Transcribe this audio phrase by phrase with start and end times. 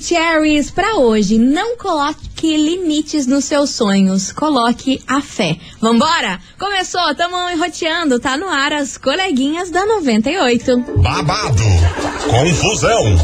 [0.00, 1.38] Maravicheries para hoje.
[1.38, 5.58] Não coloque limites nos seus sonhos, coloque a fé.
[5.80, 6.40] Vambora?
[6.58, 10.78] Começou, tamo enroteando, tá no ar as coleguinhas da 98.
[10.96, 11.62] Babado,
[12.30, 13.14] confusão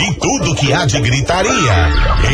[0.00, 1.92] e tudo que há de gritaria.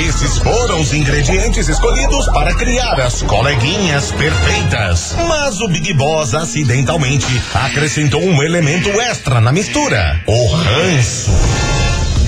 [0.09, 5.17] Esses foram os ingredientes escolhidos para criar as coleguinhas perfeitas.
[5.29, 11.70] Mas o Big Boss acidentalmente acrescentou um elemento extra na mistura: o ranço.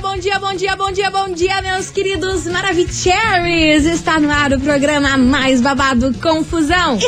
[0.00, 3.86] Bom dia, bom dia, bom dia, bom dia, bom dia, meus queridos Maravicheries!
[3.86, 6.98] Está no ar o programa mais babado Confusão.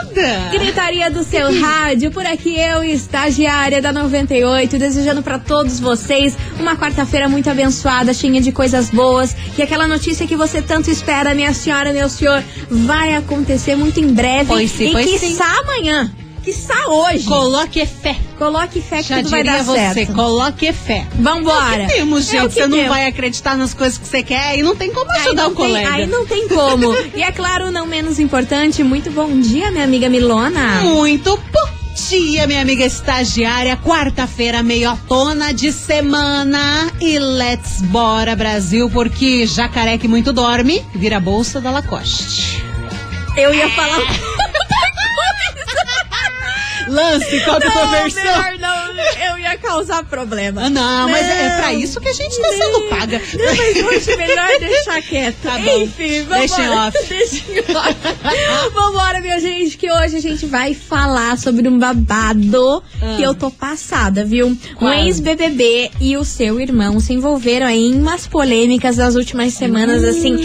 [0.00, 0.48] Anda!
[0.52, 6.76] Gritaria do seu rádio, por aqui eu, estagiária da 98, desejando para todos vocês uma
[6.76, 11.52] quarta-feira muito abençoada, cheia de coisas boas, que aquela notícia que você tanto espera, minha
[11.52, 15.38] senhora, meu senhor, vai acontecer muito em breve Pois sim, e pois que sim.
[15.40, 16.12] amanhã,
[16.52, 17.24] que hoje.
[17.24, 18.16] Coloque fé.
[18.38, 20.12] Coloque fé que Já tudo vai diria dar você, certo.
[20.14, 21.06] coloque fé.
[21.14, 21.82] Vambora.
[21.82, 22.44] É o que temos, É gente.
[22.44, 22.88] o que você não temos.
[22.92, 25.66] vai acreditar nas coisas que você quer e não tem como ajudar não o tem-
[25.66, 25.92] colega.
[25.94, 26.94] aí não tem como.
[27.14, 30.80] e é claro, não menos importante, muito bom dia, minha amiga Milona.
[30.82, 31.68] Muito bom
[32.08, 33.76] dia, minha amiga estagiária.
[33.76, 36.90] Quarta-feira, meiotona de semana.
[37.00, 42.62] E let's bora, Brasil, porque jacaré que muito dorme vira bolsa da Lacoste.
[43.36, 44.00] Eu ia falar.
[46.88, 48.22] Lance, qual que é a tua Não, versão?
[48.22, 50.62] melhor não, eu ia causar problema.
[50.66, 51.56] Ah, não, mas é Não.
[51.62, 53.20] pra isso que a gente tá sendo paga.
[53.34, 55.36] Não, mas hoje melhor deixar quieto.
[55.42, 55.78] Tá bom.
[55.78, 56.98] Enfim, vamos Deixa em off.
[57.08, 58.72] Deixa em off.
[58.74, 63.14] Vambora, minha gente, que hoje a gente vai falar sobre um babado Ah.
[63.16, 64.56] que eu tô passada, viu?
[64.76, 64.90] Qual?
[64.90, 70.02] Um ex-BBB e o seu irmão se envolveram aí em umas polêmicas nas últimas semanas,
[70.04, 70.36] assim,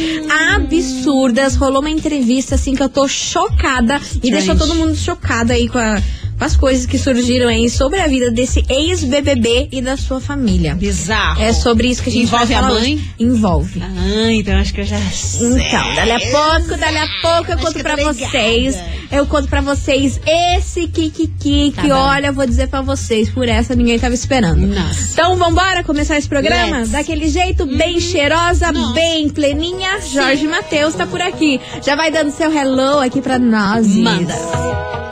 [0.55, 1.55] absurdas.
[1.55, 5.77] Rolou uma entrevista, assim, que eu tô chocada e deixou todo mundo chocado aí com
[5.79, 6.01] a-
[6.37, 10.75] com as coisas que surgiram aí sobre a vida desse ex-BBB e da sua família.
[10.75, 11.41] Bizarro.
[11.41, 12.93] É sobre isso que a gente Envolve vai a falar mãe?
[12.95, 13.13] hoje.
[13.19, 13.81] Envolve.
[13.81, 15.47] Ah, então acho que eu já sei.
[15.67, 18.77] Então, dali a pouco, dali a pouco eu Acho conto que eu pra vocês.
[19.11, 21.89] Eu conto pra vocês esse Kikiki que, Tá bom.
[21.93, 24.65] olha, eu vou dizer pra vocês, por essa ninguém tava esperando.
[24.65, 25.11] Nossa.
[25.13, 26.77] Então, vambora começar esse programa?
[26.79, 26.89] Let's.
[26.91, 28.93] Daquele jeito, bem cheirosa, Nossa.
[28.93, 29.99] bem pleninha.
[30.11, 31.61] Jorge Matheus tá por aqui.
[31.85, 33.85] Já vai dando seu hello aqui pra nós.
[33.87, 35.02] Manda.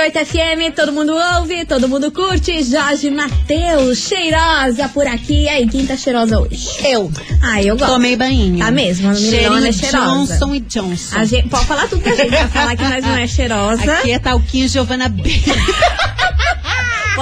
[0.00, 2.62] 98 FM, todo mundo ouve, todo mundo curte.
[2.62, 5.42] Jorge Matheus, cheirosa por aqui.
[5.42, 6.68] E aí, quem tá cheirosa hoje?
[6.82, 7.12] Eu.
[7.42, 7.92] Ah, eu gosto.
[7.92, 8.58] Tomei banho.
[8.58, 10.38] Tá mesmo, a Cheirinho é cheirosa.
[10.38, 11.18] Johnson e Johnson.
[11.18, 13.92] A gente, pode falar tudo que a gente vai falar que nós não é cheirosa.
[13.92, 15.22] Aqui é talquinho Giovanna B.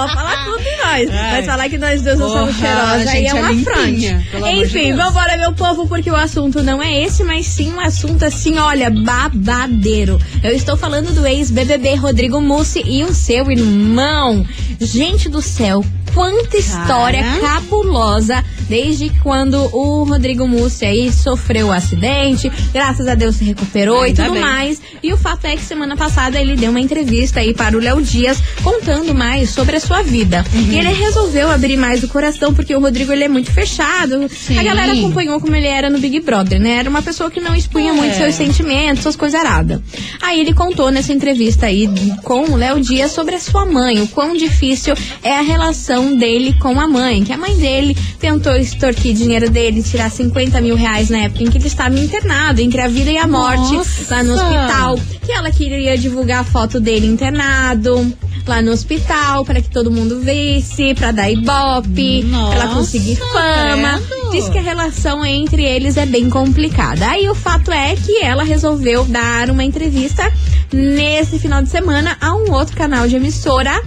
[0.07, 1.09] Pode falar tudo em nós.
[1.11, 1.31] Ai.
[1.31, 3.95] Mas falar que nós duas não somos cheirosas a aí é é uma afronte.
[3.95, 8.23] de Enfim, vambora, meu povo, porque o assunto não é esse, mas sim um assunto
[8.25, 10.19] assim, olha, babadeiro.
[10.43, 14.45] Eu estou falando do ex-BBB Rodrigo Mussi e o seu irmão.
[14.79, 15.83] Gente do céu,
[16.13, 17.39] quanta história Cara.
[17.41, 24.03] cabulosa desde quando o Rodrigo Mussi aí sofreu o acidente, graças a Deus se recuperou
[24.03, 24.41] e Ainda tudo bem.
[24.41, 24.81] mais.
[25.01, 28.01] E o fato é que semana passada ele deu uma entrevista aí para o Léo
[28.01, 30.45] Dias contando mais sobre a sua vida.
[30.53, 30.71] Uhum.
[30.71, 34.29] E ele resolveu abrir mais o coração porque o Rodrigo ele é muito fechado.
[34.29, 34.59] Sim.
[34.59, 36.73] A galera acompanhou como ele era no Big Brother, né?
[36.77, 37.93] Era uma pessoa que não expunha É.
[37.93, 39.81] muito seus sentimentos, suas coisas aradas.
[40.21, 41.89] Aí ele contou nessa entrevista aí
[42.23, 46.53] com o Léo Dias sobre a sua mãe, o quão difícil é a relação dele
[46.59, 51.09] com a mãe, que a mãe dele tentou extorquir dinheiro dele, tirar 50 mil reais
[51.09, 54.15] na época em que ele estava internado, entre a vida e a morte, Nossa.
[54.15, 58.15] lá no hospital, que ela queria divulgar a foto dele internado.
[58.47, 63.15] Lá no hospital, para que todo mundo visse, pra dar ibope, pra ela Nossa, conseguir
[63.15, 64.01] fama.
[64.31, 67.07] Diz que a relação entre eles é bem complicada.
[67.07, 70.31] Aí o fato é que ela resolveu dar uma entrevista
[70.71, 73.81] nesse final de semana a um outro canal de emissora.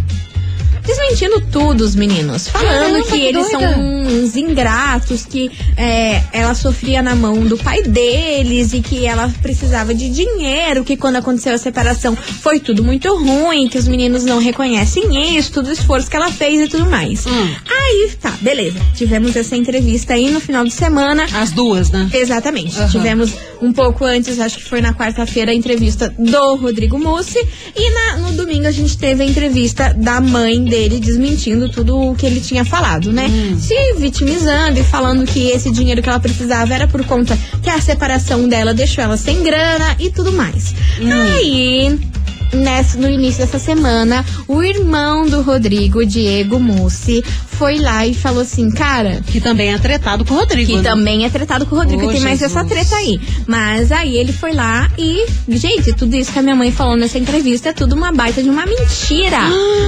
[0.84, 2.49] Desmentindo tudo, os meninos.
[2.49, 7.56] Falando Caramba, que que eles são uns ingratos, que é, ela sofria na mão do
[7.56, 12.82] pai deles e que ela precisava de dinheiro, que quando aconteceu a separação foi tudo
[12.82, 16.69] muito ruim, que os meninos não reconhecem isso, todo o esforço que ela fez e
[16.69, 17.26] tudo mais.
[17.26, 17.55] Hum.
[17.70, 18.79] Aí, tá, beleza.
[18.94, 21.26] Tivemos essa entrevista aí no final de semana.
[21.34, 22.11] As duas, né?
[22.12, 22.76] Exatamente.
[22.79, 22.88] Aham.
[22.88, 27.38] Tivemos um pouco antes, acho que foi na quarta-feira, a entrevista do Rodrigo Mussi.
[27.76, 32.14] E na- no domingo a gente teve a entrevista da mãe dele desmentindo tudo o
[32.14, 33.26] que ele tinha falado, né?
[33.26, 33.60] Hum.
[33.60, 37.78] Se vitimizando e falando que esse dinheiro que ela precisava era por conta que a
[37.78, 40.74] separação dela deixou ela sem grana e tudo mais.
[40.98, 41.12] Hum.
[41.12, 42.11] Aí.
[42.52, 47.22] Nessa, no início dessa semana, o irmão do Rodrigo, Diego Mussi,
[47.62, 49.22] foi lá e falou assim, cara.
[49.25, 50.70] Que também é tretado com o Rodrigo.
[50.70, 50.82] Que né?
[50.82, 52.56] também é tretado com o Rodrigo, Ô, tem mais Jesus.
[52.56, 53.20] essa treta aí.
[53.46, 57.19] Mas aí ele foi lá e, gente, tudo isso que a minha mãe falou nessa
[57.19, 59.38] entrevista é tudo uma baita de uma mentira.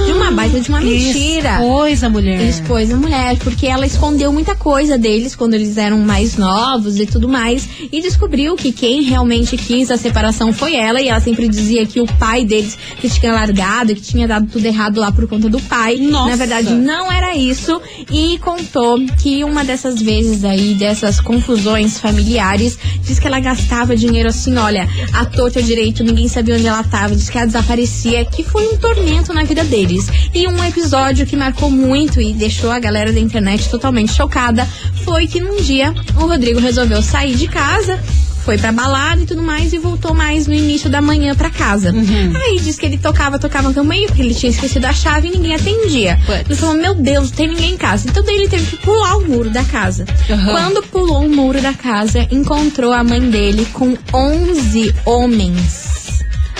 [0.05, 1.57] de uma baita de uma mentira.
[1.57, 2.39] Coisa, mulher.
[2.39, 6.97] Ele expôs a mulher, porque ela escondeu muita coisa deles quando eles eram mais novos
[6.97, 7.67] e tudo mais.
[7.91, 11.01] E descobriu que quem realmente quis a separação foi ela.
[11.01, 14.65] E ela sempre dizia que o pai deles que tinha largado, que tinha dado tudo
[14.65, 15.97] errado lá por conta do pai.
[15.97, 16.29] Nossa.
[16.29, 17.81] Na verdade, não era isso.
[18.11, 24.29] E contou que uma dessas vezes aí, dessas confusões familiares, diz que ela gastava dinheiro
[24.29, 28.43] assim, olha, a torta direito, ninguém sabia onde ela tava, diz que ela desaparecia, que
[28.43, 30.07] foi um tormento na vida deles.
[30.33, 34.67] E um episódio que marcou muito e deixou a galera da internet totalmente chocada
[35.03, 37.99] foi que num dia o Rodrigo resolveu sair de casa.
[38.45, 41.91] Foi pra balada e tudo mais e voltou mais no início da manhã pra casa.
[41.91, 45.31] Aí diz que ele tocava, tocava no caminho, porque ele tinha esquecido a chave e
[45.31, 46.19] ninguém atendia.
[46.45, 48.07] Ele falou: Meu Deus, não tem ninguém em casa.
[48.07, 50.05] Então daí ele teve que pular o muro da casa.
[50.29, 50.51] Aham.
[50.51, 55.84] Quando pulou o muro da casa, encontrou a mãe dele com 11 homens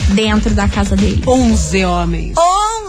[0.09, 1.21] dentro da casa dele.
[1.25, 2.35] 11 homens.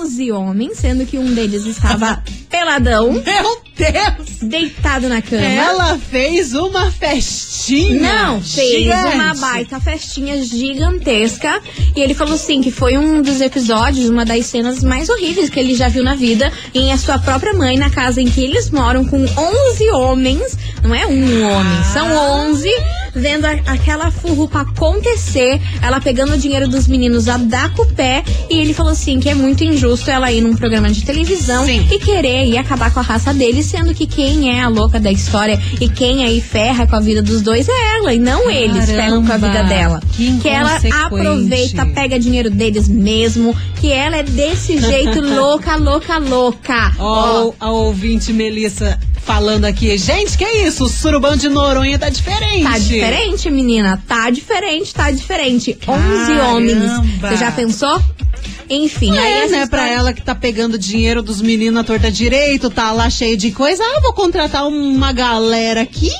[0.02, 4.36] 11 homens, sendo que um deles estava peladão, Meu Deus!
[4.42, 5.44] deitado na cama.
[5.44, 8.00] Ela fez uma festinha.
[8.00, 9.14] Não, fez gigante.
[9.14, 11.60] uma baita festinha gigantesca.
[11.94, 15.58] E ele falou assim que foi um dos episódios, uma das cenas mais horríveis que
[15.58, 16.50] ele já viu na vida.
[16.74, 20.56] Em a sua própria mãe, na casa em que eles moram, com 11 homens.
[20.82, 22.10] Não é um homem, são
[22.50, 22.68] 11.
[23.16, 27.86] Vendo a- aquela furrupa acontecer, ela pegando o dinheiro dos meninos a dar com o
[27.86, 28.22] pé.
[28.50, 31.86] E ele falou assim que é muito injusto ela ir num programa de televisão Sim.
[31.90, 35.10] e querer ir acabar com a raça dele, sendo que quem é a louca da
[35.10, 38.86] história e quem aí ferra com a vida dos dois é ela, e não eles
[38.86, 40.00] Caramba, ferram com a vida dela.
[40.16, 40.94] que ela inconsequente.
[41.04, 46.92] aproveita, pega dinheiro deles mesmo, que ela é desse jeito louca, louca, louca.
[46.98, 49.98] Ó, a ouvinte Melissa falando aqui.
[49.98, 50.84] Gente, que isso?
[50.84, 52.62] O surubão de Noronha tá diferente.
[52.62, 54.02] Tá diferente, menina.
[54.06, 55.76] Tá diferente, tá diferente.
[55.86, 56.44] 11 Caramba.
[56.48, 57.20] homens.
[57.20, 58.00] Você já pensou?
[58.70, 61.84] Enfim, aí É, essa né, história- pra ela que tá pegando dinheiro dos meninos à
[61.84, 63.82] torta direito, tá lá cheio de coisa.
[63.82, 66.10] Ah, vou contratar uma galera aqui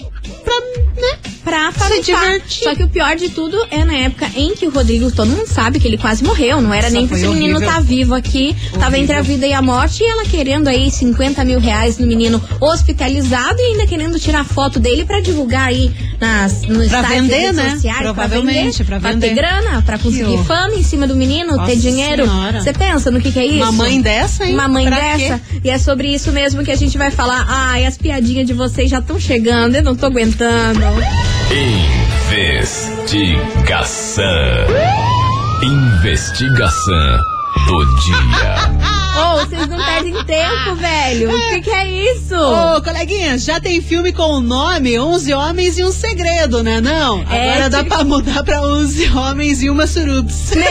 [0.44, 0.54] pra,
[1.00, 1.18] né?
[1.46, 2.02] Pra Se farofar.
[2.02, 2.64] divertir.
[2.64, 5.46] Só que o pior de tudo é na época em que o Rodrigo, todo mundo
[5.46, 6.60] sabe que ele quase morreu.
[6.60, 7.72] Não era Nossa, nem pra esse menino horrível.
[7.72, 8.56] tá vivo aqui.
[8.80, 10.02] Tava entre a vida e a morte.
[10.02, 14.80] E ela querendo aí 50 mil reais no menino hospitalizado e ainda querendo tirar foto
[14.80, 15.90] dele pra divulgar aí
[16.20, 17.70] nas, nos Pra sites vender, redes né?
[17.70, 17.98] sociais.
[18.02, 19.28] Provavelmente, pra pra vender.
[19.28, 22.26] ter grana, pra conseguir fama em cima do menino, Nossa ter dinheiro.
[22.54, 23.56] Você pensa no que que é isso?
[23.62, 24.54] Uma mãe dessa, hein?
[24.54, 25.38] Uma mãe Pra dessa.
[25.38, 25.60] quê?
[25.64, 27.44] E é sobre isso mesmo que a gente vai falar.
[27.48, 29.76] Ai, as piadinhas de vocês já estão chegando.
[29.76, 30.80] Eu não tô aguentando.
[31.50, 34.24] Investigação.
[35.62, 37.18] Investigação
[37.66, 38.76] do dia.
[39.16, 41.30] Ô, vocês não perdem tempo, velho.
[41.34, 42.34] O que, que é isso?
[42.36, 46.80] Ô, coleguinha, já tem filme com o nome 11 Homens e um Segredo, né?
[46.82, 47.24] Não?
[47.30, 50.50] É, Agora dá tipo- pra mudar pra 11 Homens e uma Surubs.
[50.50, 50.66] Meu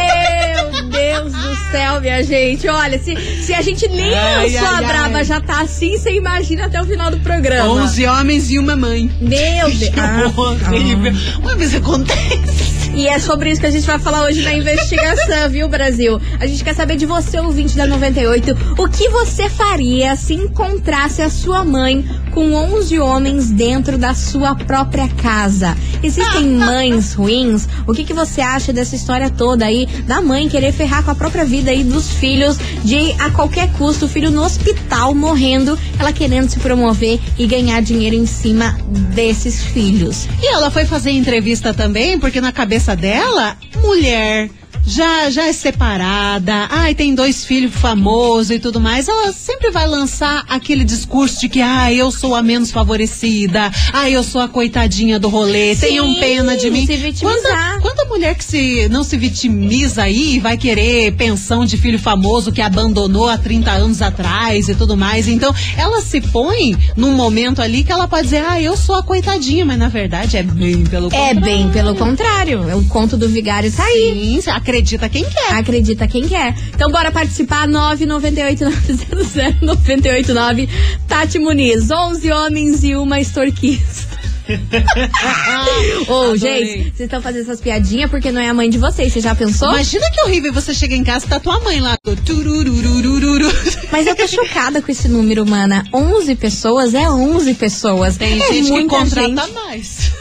[0.95, 2.67] Deus do céu, minha gente.
[2.67, 5.23] Olha, se, se a gente nem Ai, lançou ai, a braba ai.
[5.25, 7.69] já tá assim, você imagina até o final do programa.
[7.69, 9.09] 11 Homens e uma mãe.
[9.21, 9.29] Meu
[9.69, 9.89] Deus.
[9.89, 11.13] Que Ah, horrível.
[11.43, 12.64] Ué, mas acontece.
[12.95, 16.17] E é sobre isso que a gente vai falar hoje na investigação, viu, Brasil?
[16.39, 21.21] A gente quer saber de você, ouvinte da 98, o que você faria se encontrasse
[21.21, 25.75] a sua mãe com 11 homens dentro da sua própria casa?
[26.01, 27.67] Existem mães ruins?
[27.85, 31.15] O que, que você acha dessa história toda aí da mãe querer ferrar com a
[31.15, 36.13] própria vida aí dos filhos de a qualquer custo, o filho no hospital morrendo, ela
[36.13, 38.77] querendo se promover e ganhar dinheiro em cima
[39.13, 40.29] desses filhos?
[40.41, 44.49] E ela foi fazer entrevista também, porque na cabeça dela, mulher.
[44.87, 49.07] Já, já é separada, ai, tem dois filhos famosos e tudo mais.
[49.07, 54.15] Ela sempre vai lançar aquele discurso de que, ai, eu sou a menos favorecida, ai,
[54.15, 56.85] eu sou a coitadinha do rolê, tenham Sim, pena de mim.
[56.85, 57.79] se vitimizar.
[57.81, 62.51] Quanta, quanta mulher que se não se vitimiza aí vai querer pensão de filho famoso
[62.51, 65.27] que abandonou há 30 anos atrás e tudo mais.
[65.27, 69.03] Então, ela se põe num momento ali que ela pode dizer, ah, eu sou a
[69.03, 71.41] coitadinha, mas na verdade é bem pelo É contrário.
[71.41, 72.69] bem pelo contrário.
[72.69, 74.35] É o conto do vigário tá aí.
[74.35, 74.41] Sim,
[74.75, 75.53] acredita quem quer.
[75.53, 76.53] Acredita quem quer.
[76.73, 80.67] Então bora participar, 998-900-989.
[81.07, 84.13] Tati Muniz, 11 homens e uma extorquista.
[86.07, 86.37] Ô, Adorei.
[86.37, 89.33] gente, vocês estão fazendo essas piadinhas porque não é a mãe de vocês, você já
[89.33, 89.69] pensou?
[89.69, 91.97] Mas, Imagina que horrível você chega em casa e tá tua mãe lá.
[92.25, 93.47] Tururururururu.
[93.47, 95.83] eu tô chocada com esse número, mana.
[95.91, 98.17] 11 pessoas é 11 pessoas.
[98.17, 99.53] Tem é gente que contrata gente.
[99.53, 100.11] mais.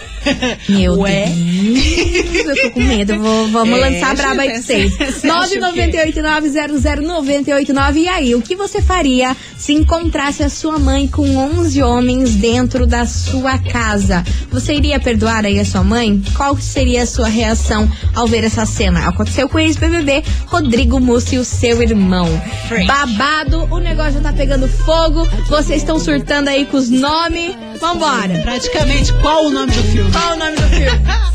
[0.69, 1.26] Meu Ué?
[1.26, 3.19] Deus, eu tô com medo.
[3.19, 4.97] Vou, vamos É, lançar a braba aí pra vocês.
[4.97, 5.90] você acha o quê?
[5.90, 7.97] 998900989.
[7.97, 12.87] E aí, o que você faria se encontrasse a sua mãe com 11 homens dentro
[12.87, 14.25] da sua casa?
[14.50, 16.23] Você iria perdoar aí a sua mãe?
[16.37, 19.09] Qual seria a sua reação ao ver essa cena?
[19.09, 22.28] Aconteceu com o ex-BBB Rodrigo Mussi e o seu irmão.
[22.87, 23.94] Babado, o negócio
[24.35, 25.25] pegando fogo.
[25.49, 27.55] Vocês estão surtando aí com os nomes.
[27.81, 28.41] Vambora.
[28.43, 30.11] Praticamente, qual o nome do filme?
[30.12, 31.35] Qual o nome do filme?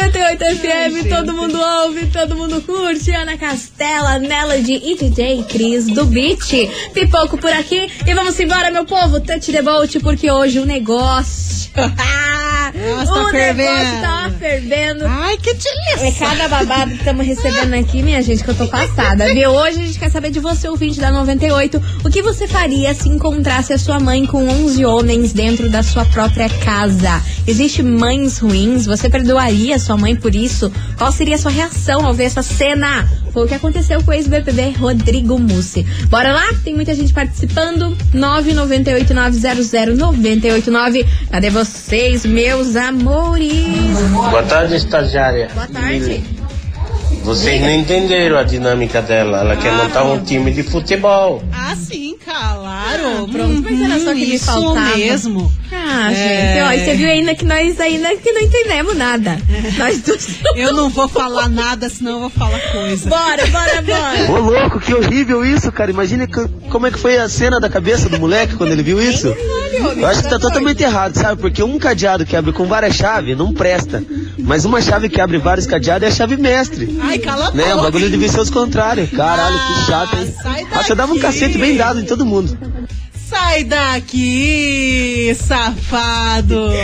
[0.00, 3.10] 98 FM, todo mundo ouve, todo mundo curte.
[3.10, 6.70] Ana Castela, Melody e DJ Cris do Beat.
[6.92, 9.20] Pipoco por aqui e vamos embora, meu povo.
[9.20, 11.70] Touch the boat, porque hoje o negócio.
[12.74, 14.00] Nossa, tá o negócio fervendo.
[14.00, 15.04] tá fervendo.
[15.06, 16.26] Ai, que É delícia.
[16.26, 19.32] cada babado que estamos recebendo aqui, minha gente, que eu tô passada.
[19.32, 19.50] Viu?
[19.50, 23.08] Hoje a gente quer saber de você, ouvinte da 98, o que você faria se
[23.08, 27.22] encontrasse a sua mãe com 11 homens dentro da sua própria casa?
[27.46, 28.86] Existe mães ruins?
[28.86, 30.70] Você perdoaria sua mãe por isso?
[30.96, 33.08] Qual seria a sua reação ao ver essa cena?
[33.32, 35.86] Foi o que aconteceu com o ex-BBB Rodrigo Mussi.
[36.08, 36.48] Bora lá?
[36.64, 37.94] Tem muita gente participando.
[38.14, 41.06] 998900989.
[41.30, 43.98] Cadê vocês, meus amores?
[44.12, 45.48] Boa tarde, estagiária.
[45.54, 46.22] Boa tarde.
[47.22, 49.40] Vocês não entenderam a dinâmica dela.
[49.40, 51.42] Ela quer montar um time de futebol.
[51.52, 53.28] Ah, sim, claro.
[53.30, 54.96] pronto, mas era só que me isso faltava.
[54.96, 55.52] mesmo.
[55.92, 56.14] Ah, É.
[56.14, 59.38] gente, ó, e você viu ainda que nós ainda que não entendemos nada.
[59.76, 60.28] Nós duas.
[60.54, 63.08] Eu não vou falar nada, senão eu vou falar coisa.
[63.08, 64.30] Bora, bora, bora.
[64.32, 65.90] Ô louco, que horrível isso, cara.
[65.90, 69.00] Imagina que- como é que foi a cena da cabeça do moleque quando ele viu
[69.02, 69.28] isso.
[69.96, 71.40] Eu acho que tá totalmente errado, sabe?
[71.40, 74.02] Porque um cadeado que abre com várias chaves não presta.
[74.38, 76.98] Mas uma chave que abre vários cadeados é a chave mestre.
[77.02, 77.74] Ai, cala a Né?
[77.74, 79.10] O bagulho devia ser os contrários.
[79.10, 80.34] Caralho, que chato, hein?
[80.38, 80.42] Ah,
[80.82, 81.26] sai eu dava um daqui.
[81.26, 82.56] cacete bem dado em todo mundo.
[83.30, 86.70] Sai daqui, safado.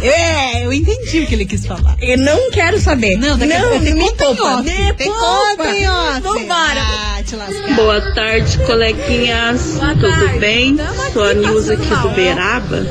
[0.00, 1.96] É, eu entendi o que ele quis falar.
[2.00, 3.16] Eu não quero saber.
[3.16, 4.62] Não, daqui a pouco me poupa.
[4.62, 6.20] Me poupa.
[6.22, 6.80] Vambora.
[6.80, 7.74] Ah.
[7.74, 9.74] Boa tarde, coleguinhas.
[9.74, 10.38] Boa Tudo tarde.
[10.38, 10.76] bem?
[10.76, 12.14] Tamo Sou a Nilza aqui mal, do?
[12.14, 12.86] Beraba.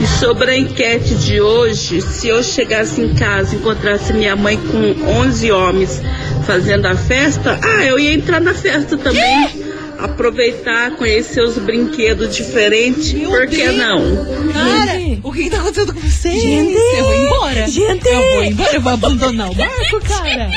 [0.00, 4.58] E sobre a enquete de hoje, se eu chegasse em casa e encontrasse minha mãe
[4.58, 6.02] com 11 homens
[6.46, 9.63] fazendo a festa, ah, eu ia entrar na festa também.
[10.04, 13.76] Aproveitar, conhecer os brinquedos diferentes, Meu por que Deus.
[13.76, 14.00] não?
[14.52, 14.92] Cara,
[15.22, 16.30] o que tá acontecendo com você?
[16.30, 16.74] Gente.
[16.76, 17.66] Eu vou embora.
[17.68, 18.06] Gente.
[18.08, 20.50] Eu vou embora, eu vou abandonar o barco, cara.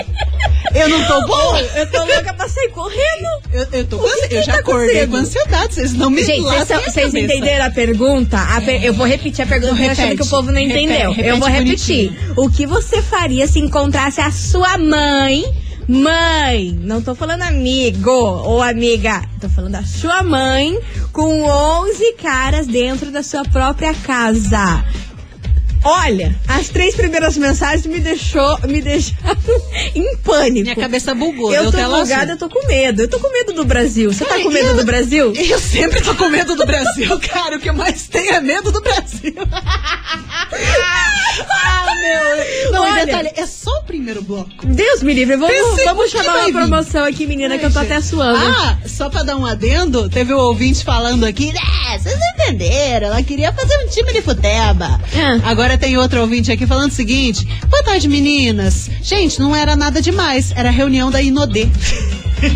[0.76, 1.60] Eu não tô boa.
[1.62, 3.28] Eu tô louca pra sair correndo.
[3.54, 5.74] Eu, eu tô que que Eu já tá acordei com ansiedade.
[5.76, 8.38] Vocês não me Gente, vocês entenderam a pergunta?
[8.38, 10.22] A per- Eu vou repetir a pergunta, Então, achando repete.
[10.22, 11.10] que o povo não Repete, entendeu.
[11.12, 12.10] repete eu vou repetir.
[12.12, 12.34] bonitinho.
[12.36, 15.46] O que você faria se encontrasse a sua mãe?
[15.88, 20.78] Mãe, não tô falando amigo ou amiga, tô falando a sua mãe
[21.14, 24.84] com 11 caras dentro da sua própria casa.
[25.90, 29.38] Olha, as três primeiras mensagens me deixou, me deixaram
[29.96, 30.64] em pânico.
[30.64, 31.54] Minha cabeça bugou.
[31.54, 33.04] eu tô bugada, eu tô com medo.
[33.04, 34.12] Eu tô com medo do Brasil.
[34.12, 35.34] Você tá Ai, com medo eu- do Brasil?
[35.48, 37.56] Eu sempre tô com medo do Brasil, cara.
[37.56, 39.34] O que eu mais tenho é medo do Brasil.
[41.50, 42.72] ah, meu.
[42.72, 43.06] Não, Olha.
[43.06, 44.66] detalhe, é só o primeiro bloco.
[44.66, 46.54] Deus me livre, vamos, Pensei vamos chamar uma vir.
[46.54, 48.08] promoção aqui, menina, que eu tô Ai, até gente.
[48.10, 48.46] suando.
[48.46, 51.60] Ah, só pra dar um adendo, teve um ouvinte falando aqui, né,
[52.00, 55.00] vocês entenderam, ela queria fazer um time de futeba.
[55.16, 55.50] Ah.
[55.50, 58.90] Agora tem outro ouvinte aqui falando o seguinte, boa tarde meninas.
[59.02, 61.68] Gente, não era nada demais, era a reunião da Inodê.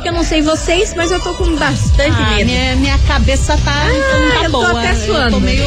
[0.02, 2.46] que eu não sei vocês, mas eu tô com bastante Ah, medo.
[2.46, 4.80] minha, minha cabeça tá, então não tá eu tô boa.
[4.80, 5.30] até Eu suando.
[5.32, 5.64] tô meio.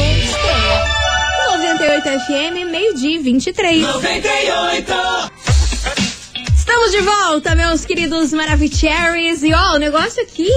[1.48, 3.82] 98 FM, meio-dia e 23.
[3.82, 4.92] 98!
[6.56, 9.42] Estamos de volta, meus queridos Maravicheries.
[9.42, 10.48] E ó, o negócio aqui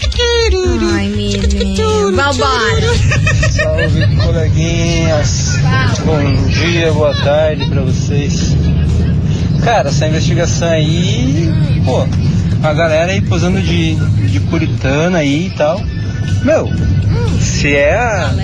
[0.94, 2.12] Ai, menino.
[2.12, 2.94] Vambora.
[3.52, 5.54] Salve, coleguinhas.
[6.04, 8.56] Bom dia, boa tarde pra vocês.
[9.62, 11.52] Cara, essa investigação aí,
[11.84, 12.06] pô,
[12.66, 13.94] a galera aí posando de,
[14.28, 15.80] de puritana aí e tal.
[16.42, 16.68] Meu,
[17.40, 18.34] se é a-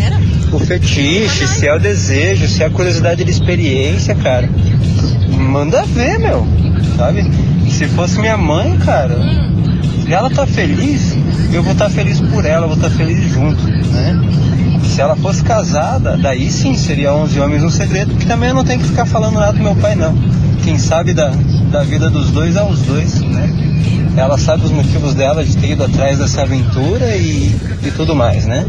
[0.53, 4.49] o fetiche, se é o desejo, se é a curiosidade de experiência, cara,
[5.37, 6.47] manda ver, meu,
[6.97, 7.23] sabe?
[7.81, 9.17] Se fosse minha mãe, cara,
[10.05, 11.17] se ela tá feliz,
[11.51, 14.21] eu vou estar feliz por ela, eu vou estar feliz junto, né?
[14.85, 18.65] Se ela fosse casada, daí sim seria 11 homens um segredo, que também eu não
[18.65, 20.15] tenho que ficar falando nada do meu pai, não.
[20.63, 21.33] Quem sabe da,
[21.73, 23.49] da vida dos dois é os dois, né?
[24.15, 28.45] Ela sabe os motivos dela de ter ido atrás dessa aventura e, e tudo mais,
[28.45, 28.67] né?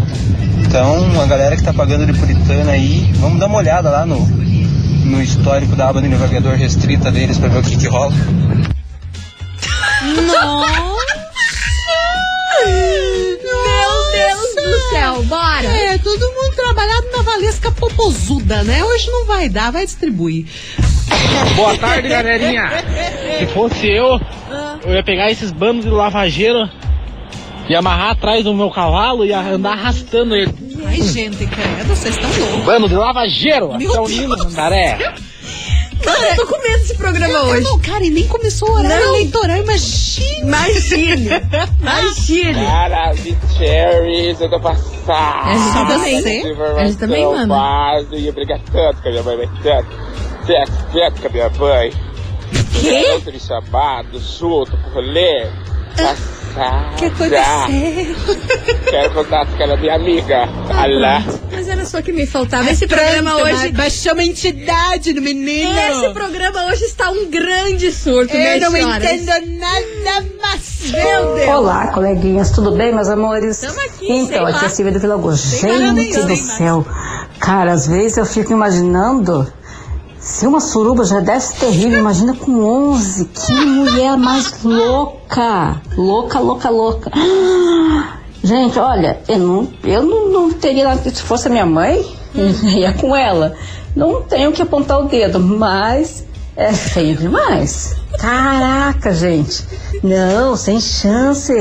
[0.66, 4.26] Então, a galera que tá pagando de puritana aí, vamos dar uma olhada lá no,
[5.04, 8.14] no histórico da aba de navegador restrita deles pra ver o que que rola.
[10.12, 10.22] Meu
[14.12, 15.66] Deus do céu, bora.
[15.68, 18.84] É, todo mundo trabalhado na Valesca Popozuda, né?
[18.84, 20.46] Hoje não vai dar, vai distribuir.
[21.56, 22.70] Boa tarde, galerinha.
[23.40, 24.20] Se fosse eu,
[24.86, 26.70] eu ia pegar esses bandos de lavageiro
[27.70, 30.54] e amarrar atrás do meu cavalo e andar arrastando ele.
[30.86, 32.66] Ai, gente, credo, vocês estão loucos.
[32.66, 34.20] Bando de lavageiro, Meu até o Deus.
[34.20, 35.14] Nino Mandaré.
[36.04, 37.64] Cara, eu tô com medo desse programa hoje.
[37.64, 39.16] Não, cara, e nem começou o horário Não.
[39.16, 40.42] eleitoral, imagina.
[40.42, 41.30] Imagine.
[41.80, 42.66] Imagine.
[42.66, 45.50] Cara, de cherries, eu tô passado.
[45.50, 46.22] A gente Só também.
[46.22, 46.56] você?
[46.78, 47.48] A gente também, mano.
[47.54, 49.88] Quase ia brigar tanto com a minha mãe, mas tanto.
[50.46, 51.94] Sexo, tanto com a minha mãe.
[52.82, 53.10] Quê?
[53.14, 55.48] Outro de chamado, junto, pro rolê.
[55.96, 56.92] Passada.
[56.92, 58.86] O que aconteceu?
[58.90, 60.50] Quero contato com a minha amiga.
[60.70, 61.24] Alá.
[61.82, 62.70] Mas era só que me faltava.
[62.70, 63.72] Esse programa Pronto, hoje.
[63.72, 65.72] Baixou uma entidade no menino.
[65.72, 70.92] Esse programa hoje está um grande surto, Eu não entendo nada mais.
[70.92, 71.50] Meu Deus.
[71.50, 73.60] Olá, coleguinhas, tudo bem, meus amores?
[73.60, 76.86] Tamo aqui, então, sei aqui é a Silvia do Vila Gente do céu.
[77.40, 79.52] Cara, às vezes eu fico imaginando.
[80.20, 83.26] Se uma suruba já deve ser terrível, imagina com 11.
[83.26, 85.82] Que mulher mais louca.
[85.98, 87.12] Louca, louca, louca.
[88.44, 91.02] Gente, olha, eu não, eu não, não teria nada.
[91.10, 92.04] Se fosse a minha mãe,
[92.76, 93.56] ia com ela.
[93.96, 96.26] Não tenho que apontar o dedo, mas
[96.56, 97.96] é feio demais.
[98.18, 99.64] Caraca, gente.
[100.04, 101.54] Não, sem chance.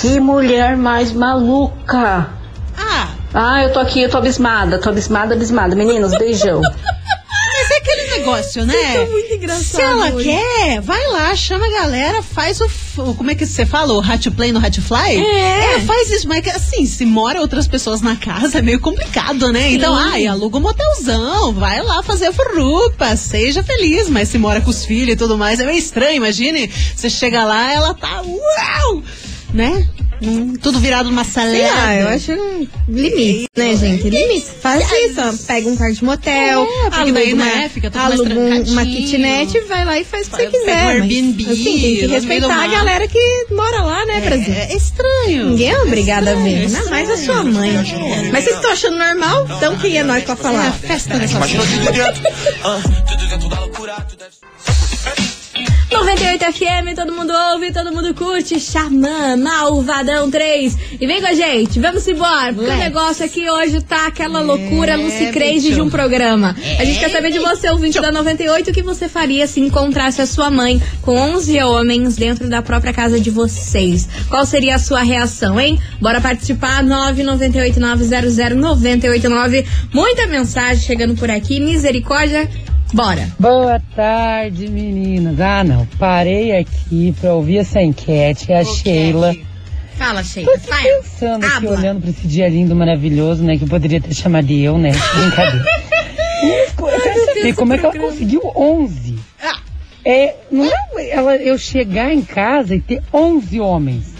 [0.00, 2.30] Que mulher mais maluca.
[2.76, 5.74] Ah, Ah, eu tô aqui, eu tô abismada, tô abismada, abismada.
[5.74, 6.60] Meninos, beijão.
[6.62, 8.72] mas é aquele negócio, né?
[8.74, 10.24] Vocês são muito engraçados Se ela hoje.
[10.28, 12.68] quer, vai lá, chama a galera, faz o.
[12.94, 13.92] Como é que você fala?
[13.94, 15.16] O Hat Play no Hat Fly?
[15.16, 15.80] É.
[15.80, 19.72] faz isso, mas que, assim, se mora outras pessoas na casa é meio complicado, né?
[19.72, 24.60] Então, ai, aluga um motelzão, vai lá fazer a furrupa, seja feliz, mas se mora
[24.60, 26.70] com os filhos e tudo mais, é meio estranho, imagine.
[26.94, 28.22] Você chega lá, ela tá.
[28.22, 29.02] Uau!
[29.52, 29.88] Né?
[30.24, 31.52] Hum, tudo virado numa salada.
[31.56, 34.08] Sei lá, eu acho um limite, né, gente?
[34.08, 34.46] Limite.
[34.60, 35.32] Faz isso, ó.
[35.46, 39.58] Pega um quarto de motel, É, aluga, daí, uma, né, fica aluga um- uma kitnet,
[39.68, 40.84] vai lá e faz o que você Pega um quiser.
[40.84, 44.54] mas, Airbnb, assim, tem que respeitar a galera que mora lá, né, Brasil?
[44.54, 45.50] É, é estranho.
[45.50, 47.52] Ninguém é obrigado a ver, estranho, ainda mais a sua estranho.
[47.52, 48.30] mãe.
[48.32, 49.46] Mas vocês estão achando normal?
[49.56, 50.72] Então quem é nós pra É a falar?
[50.72, 51.38] festa dessa
[55.92, 58.58] 98 FM, todo mundo ouve, todo mundo curte.
[58.58, 60.78] Xamã, Malvadão 3.
[60.98, 62.54] E vem com a gente, vamos embora.
[62.54, 66.56] Porque o negócio aqui hoje tá aquela loucura Lucy Crazy de um programa.
[66.78, 70.22] A gente quer saber de você, ouvinte da 98, o que você faria se encontrasse
[70.22, 74.08] a sua mãe com 11 homens dentro da própria casa de vocês.
[74.30, 75.78] Qual seria a sua reação, hein?
[76.00, 79.66] Bora participar, 998900989.
[79.92, 82.48] Muita mensagem chegando por aqui, misericórdia.
[82.92, 83.26] Bora.
[83.38, 85.40] Boa tarde, meninas.
[85.40, 85.86] Ah, não.
[85.98, 88.52] Parei aqui pra ouvir essa enquete.
[88.52, 89.34] A Sheila.
[89.96, 90.52] Fala, Sheila.
[90.58, 91.70] Tô aqui pensando aqui, Habla.
[91.78, 93.56] olhando pra esse dia lindo, maravilhoso, né?
[93.56, 94.90] Que eu poderia ter chamado de eu, né?
[95.16, 95.64] Brincadeira.
[96.78, 99.18] Eu quero saber como é que ela conseguiu 11.
[100.04, 104.12] É, não é ela, eu chegar em casa e ter 11 homens.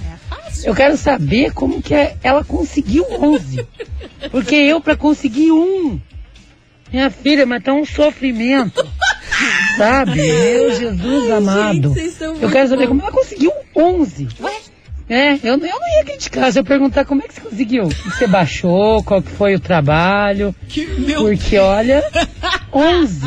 [0.64, 3.66] Eu quero saber como que é- ela conseguiu 11.
[4.30, 5.98] Porque eu, pra conseguir um,
[6.92, 8.84] minha filha, mas tá um sofrimento.
[9.76, 10.14] Sabe?
[10.22, 11.90] Meu Jesus amado.
[11.94, 12.88] vocês são eu quero saber bons.
[12.88, 14.28] como ela conseguiu 11.
[15.08, 15.66] É, eu, eu não
[15.98, 17.84] ia criticar, se eu perguntar como é que você conseguiu.
[18.04, 20.54] Você baixou, qual que foi o trabalho.
[21.18, 22.02] Porque, olha,
[22.72, 23.20] 11.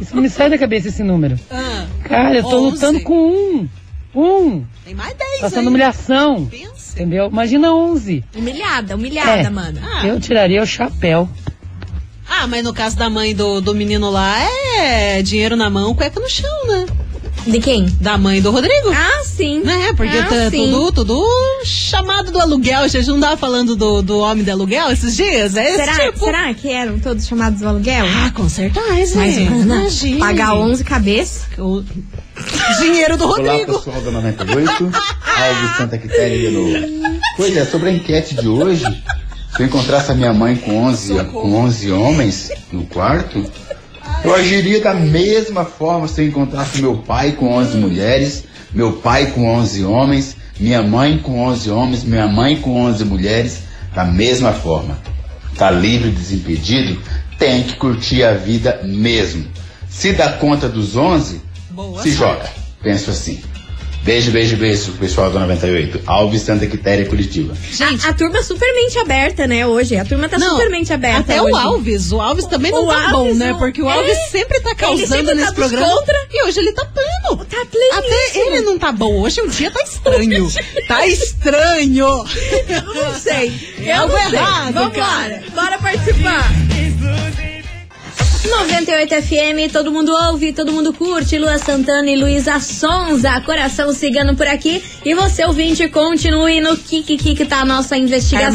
[0.00, 1.38] Isso me sai da cabeça esse número.
[1.50, 2.70] Ah, Cara, eu tô 11.
[2.70, 3.68] lutando com um.
[4.16, 4.64] Um.
[4.84, 5.66] tem mais 10 Passando aí.
[5.66, 6.46] humilhação.
[6.46, 6.92] Pensa.
[6.94, 7.26] Entendeu?
[7.28, 8.24] Imagina 11.
[8.36, 9.50] Humilhada, humilhada, É.
[9.50, 9.80] mano.
[9.82, 10.06] Ah.
[10.06, 11.28] Eu tiraria o chapéu.
[12.36, 14.36] Ah, mas no caso da mãe do, do menino lá,
[14.78, 16.86] é dinheiro na mão, cueca no chão, né?
[17.46, 17.84] De quem?
[18.00, 18.90] Da mãe do Rodrigo.
[18.90, 19.60] Ah, sim.
[19.62, 19.92] Né?
[19.94, 20.70] Porque ah, tá sim.
[20.70, 21.26] tudo, tudo
[21.64, 22.80] chamado do aluguel.
[22.82, 25.54] A gente não tava falando do, do homem do aluguel esses dias?
[25.54, 26.18] É esse Será, tipo.
[26.24, 28.06] será que eram todos chamados do aluguel?
[28.06, 29.16] Ah, com certeza.
[29.16, 30.18] Mas, mana, Imagine.
[30.18, 31.46] pagar 11 cabeças.
[31.58, 31.84] O
[32.80, 33.78] dinheiro do Olá Rodrigo.
[33.78, 37.20] pessoal da 98, Alves Santa Quitéria de novo.
[37.36, 38.84] Pois é, sobre a enquete de hoje,
[39.56, 43.44] se eu encontrasse a minha mãe com 11, com 11 homens no quarto,
[44.24, 49.26] eu agiria da mesma forma se eu encontrasse meu pai com 11 mulheres, meu pai
[49.26, 53.62] com 11 homens, minha mãe com 11 homens, minha mãe com 11 mulheres,
[53.94, 54.98] da mesma forma.
[55.56, 57.00] Tá livre, desimpedido,
[57.38, 59.46] tem que curtir a vida mesmo.
[59.88, 61.40] Se dá conta dos 11,
[61.70, 62.42] Boa se sorte.
[62.42, 62.50] joga.
[62.82, 63.40] Penso assim.
[64.04, 66.02] Beijo, beijo, beijo, pessoal do 98.
[66.06, 67.54] Alves Santa Quitéria, Curitiba.
[67.80, 69.96] A, a turma super mente aberta, né, hoje.
[69.96, 71.52] A turma tá Não, super mente aberta Até hoje.
[71.52, 72.12] o Alves.
[72.12, 73.52] O Alves também não O tá bom, Alves, né?
[73.54, 73.92] o- Porque o é.
[73.94, 75.86] Alves sempre tá Ele causando sempre tá nesse dos programa.
[75.94, 76.14] contra.
[76.30, 77.44] E hoje ele tá pleno.
[77.46, 77.98] Tá pleníssimo.
[77.98, 79.20] Até ele não tá bom.
[79.22, 80.48] Hoje o dia tá estranho.
[80.86, 82.06] tá estranho.
[82.68, 83.52] Eu não sei.
[83.86, 84.38] É Eu algo não sei.
[84.38, 84.90] errado, Vambora.
[84.90, 85.42] cara.
[85.54, 86.50] Bora participar.
[88.48, 91.38] 98 FM, todo mundo ouve, todo mundo curte.
[91.38, 94.82] Lua Santana e Luísa Sonza, coração cigano por aqui.
[95.04, 98.52] E você, ouvinte, continue no Kiki que tá a nossa investigação.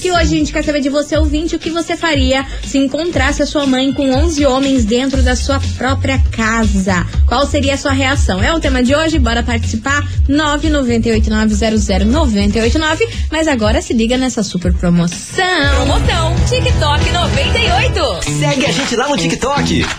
[0.00, 3.42] Que hoje a gente quer saber de você, ouvinte, o que você faria se encontrasse
[3.42, 7.06] a sua mãe com 11 homens dentro da sua própria casa.
[7.26, 8.42] Qual seria a sua reação?
[8.42, 10.02] É o tema de hoje, bora participar.
[10.28, 13.08] 998900989.
[13.30, 15.44] Mas agora se liga nessa super promoção.
[15.76, 18.38] Promoção TikTok 98.
[18.40, 19.27] Segue a gente lá no TikTok,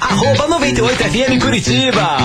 [0.01, 2.17] arroba 98FM Curitiba.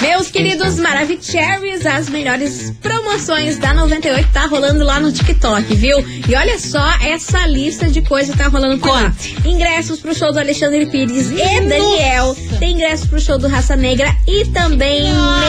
[0.00, 5.98] Meus queridos Maravicheries, as melhores promoções da 98 tá rolando lá no TikTok, viu?
[6.28, 9.12] E olha só essa lista de coisas que tá rolando por lá.
[9.44, 12.36] Ingressos pro show do Alexandre Pires e Daniel.
[12.58, 15.02] Tem ingressos pro show do Raça Negra e também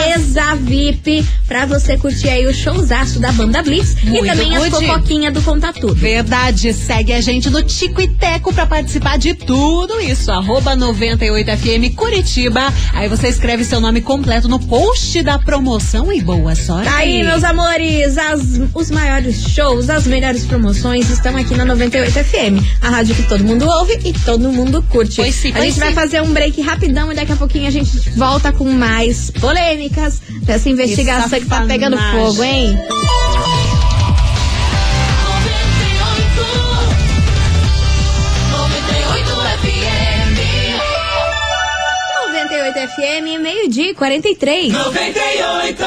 [0.06, 3.94] mesa VIP pra você curtir aí o showzaço da banda Blitz.
[4.02, 4.86] Muito e também as good.
[4.86, 5.94] fofoquinhas do Conta Tudo.
[5.94, 10.30] Verdade, segue a gente no Tico e Teco pra participar de tudo isso.
[10.32, 12.72] Arroba 98FM Curitiba.
[12.92, 16.84] Aí você escreve seu nome completo no post da promoção e boa sorte.
[16.88, 22.12] Tá aí, meus amores, as- os maiores shows, as melhores promoções estão aqui na 98
[22.24, 22.62] FM.
[22.80, 25.16] A rádio que todo mundo ouve e todo mundo curte.
[25.16, 25.94] Pois sim, a pois gente vai sim.
[25.94, 30.68] fazer um break rapidão e daqui a pouquinho a gente volta com mais polêmicas dessa
[30.68, 32.76] investigação que tá pegando fogo, hein?
[42.72, 44.72] 98 FM, meio-dia e 43.
[44.72, 45.84] 98.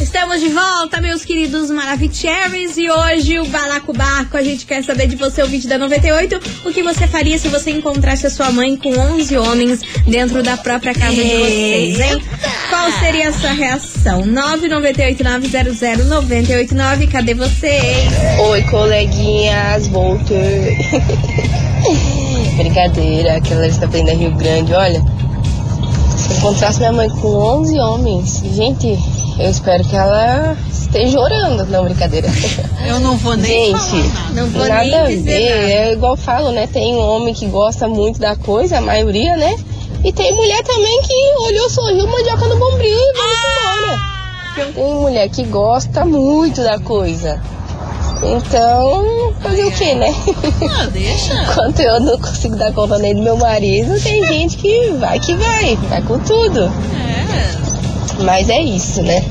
[0.00, 5.16] Estamos de volta, meus queridos Maravicheries, e hoje o Balacobaco, a gente quer saber de
[5.16, 8.96] você, ouvinte da 98, o que você faria se você encontrasse a sua mãe com
[8.96, 12.22] 11 homens dentro da própria casa de vocês, hein?
[12.68, 14.22] Qual seria a sua reação?
[14.22, 18.12] 998-900-989, cadê vocês?
[18.48, 20.78] Oi, coleguinhas, voltei.
[22.56, 25.17] Brincadeira, aquela está bem da Rio Grande, olha.
[26.30, 28.98] Encontrasse minha mãe com 11 homens, gente,
[29.38, 31.64] eu espero que ela esteja orando.
[31.66, 32.28] Não, brincadeira.
[32.86, 34.34] Eu não vou nem Gente, falar nada.
[34.34, 35.50] Não vou nada nem a dizer ver.
[35.50, 35.72] nada.
[35.72, 36.66] É igual eu falo, né?
[36.66, 39.56] Tem homem que gosta muito da coisa, a maioria, né?
[40.04, 44.72] E tem mulher também que olhou, sorriu, mandioca no bombril e vai embora.
[44.74, 47.40] Tem mulher que gosta muito da coisa.
[48.22, 50.12] Então, fazer o que, né?
[50.70, 51.34] Ah, deixa.
[51.42, 55.34] Enquanto eu não consigo dar conta nem do meu marido, tem gente que vai que
[55.34, 56.64] vai, vai com tudo.
[56.64, 58.22] É.
[58.22, 59.24] Mas é isso, né?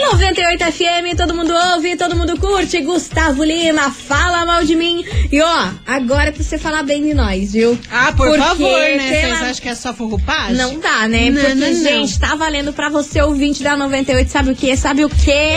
[0.00, 2.80] 98 FM, todo mundo ouve, todo mundo curte.
[2.80, 5.04] Gustavo Lima, fala mal de mim.
[5.30, 7.78] E ó, agora é pra você falar bem de nós, viu?
[7.90, 8.98] Ah, por Porque favor, né?
[9.20, 10.56] pela- Vocês acham que é só furrupagem?
[10.56, 11.30] Não dá, né?
[11.30, 11.82] Não, Porque, não, não.
[11.82, 14.76] gente, tá valendo pra você, ouvinte da 98, sabe o quê?
[14.76, 15.54] Sabe o quê?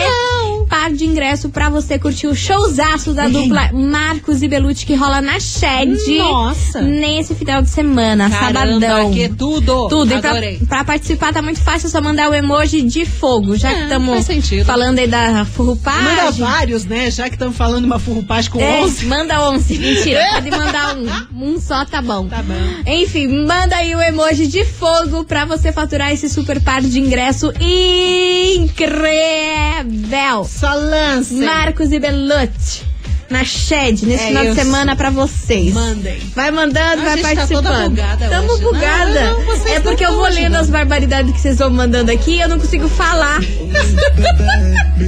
[0.74, 5.20] Par de ingresso pra você curtir o showzaço da dupla Marcos e Belucci que rola
[5.22, 6.18] na Shed.
[6.18, 6.82] Nossa.
[6.82, 9.12] Nesse final de semana, Caramba, sabadão.
[9.12, 9.86] que tudo.
[9.88, 10.12] Tudo.
[10.12, 10.58] E pra, Adorei.
[10.68, 13.56] pra participar tá muito fácil, é só mandar o emoji de fogo.
[13.56, 14.26] Já É, que estamos
[14.66, 16.02] falando aí da furrupagem.
[16.02, 17.08] Manda vários, né?
[17.08, 19.06] Já que estamos falando uma furrupagem com É, 11.
[19.06, 19.78] manda 11.
[19.78, 21.06] Mentira, pode mandar um.
[21.54, 22.26] Um só tá bom.
[22.26, 22.54] Tá bom.
[22.90, 27.52] Enfim, manda aí o emoji de fogo pra você faturar esse super par de ingresso
[28.64, 29.04] incrível.
[30.64, 31.34] Só lance.
[31.34, 32.82] Marcos e Belucci.
[33.30, 35.72] Na Shed, nesse É final de semana pra vocês.
[35.72, 36.18] Mandem.
[36.36, 37.64] Vai mandando, A vai tá participando.
[37.64, 38.62] toda bugada Tamo hoje.
[38.62, 39.20] bugada.
[39.32, 40.60] Não, é porque não eu vou lendo não.
[40.60, 43.40] as barbaridades que vocês vão mandando aqui e eu não consigo falar.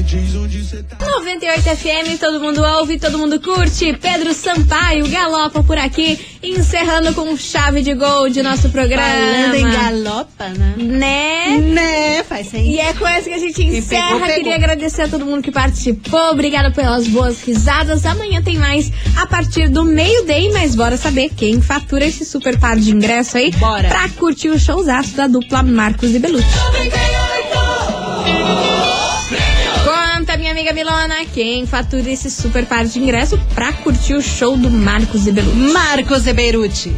[0.07, 3.92] 98 FM, todo mundo ouve, todo mundo curte.
[4.01, 9.03] Pedro Sampaio galopa por aqui, encerrando com chave de gol de nosso programa.
[9.03, 10.75] Falando em galopa, né?
[10.77, 11.59] Né?
[11.59, 12.23] Né?
[12.23, 12.71] Faz sentido.
[12.71, 14.07] E é com essa que a gente encerra.
[14.12, 14.37] pegou, pegou.
[14.37, 16.31] Queria agradecer a todo mundo que participou.
[16.31, 18.07] Obrigada pelas boas risadas.
[18.07, 20.53] Amanhã tem mais a partir do meio-dia.
[20.53, 23.51] Mas bora saber quem fatura esse super par de ingresso aí.
[23.51, 23.88] Bora.
[23.88, 26.47] Pra curtir o showzaço da dupla Marcos e Belucci.
[26.47, 28.76] Conta, minha
[30.57, 35.25] amiga Milona, quem fatura esse super par de ingresso pra curtir o show do Marcos
[35.25, 35.55] Belucci.
[35.71, 36.97] Marcos Eberuti.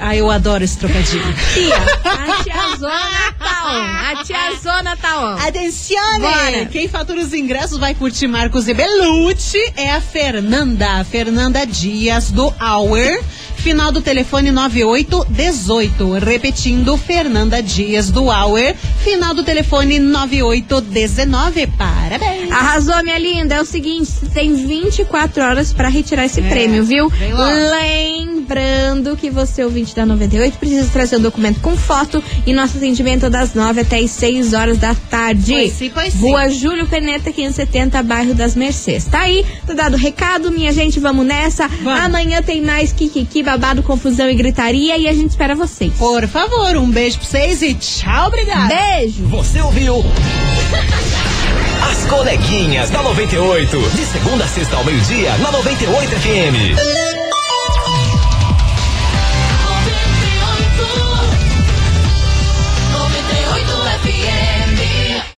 [0.00, 1.22] Ah, eu adoro esse trocadilho.
[1.52, 4.20] Tia, a tiazona tá on.
[4.20, 5.46] A tiazona tá on.
[5.46, 6.20] Atencione!
[6.20, 6.66] Bora.
[6.72, 11.04] Quem fatura os ingressos vai curtir Marcos e Belucci é a Fernanda.
[11.04, 13.22] Fernanda Dias, do Hour.
[13.64, 16.18] Final do telefone 9818.
[16.22, 18.74] Repetindo, Fernanda Dias, do Hour.
[19.02, 21.66] Final do telefone 9819.
[21.68, 22.50] Parabéns!
[22.52, 23.54] Arrasou, minha linda.
[23.54, 27.04] É o seguinte, você tem 24 horas pra retirar esse É, prêmio, viu?
[27.04, 27.42] logo.
[28.44, 33.24] Lembrando que você, ouvinte da 98, precisa trazer um documento com foto e nosso atendimento
[33.24, 35.54] é das 9 até as 6 horas da tarde.
[35.54, 36.18] Pois sim, pois sim.
[36.18, 39.06] Rua Júlio Peneta, 570, bairro das Mercês.
[39.06, 41.68] Tá aí, tá dado o recado, minha gente, vamos nessa.
[41.68, 42.04] Vamos.
[42.04, 45.94] Amanhã tem mais Kikiki, babado, confusão e gritaria e a gente espera vocês.
[45.94, 48.74] Por favor, um beijo pra vocês e tchau, obrigada!
[48.74, 49.24] Beijo!
[49.24, 50.04] Você ouviu?
[51.90, 53.80] As coleguinhas da 98.
[53.96, 57.23] De segunda a sexta ao meio-dia, na 98 FM.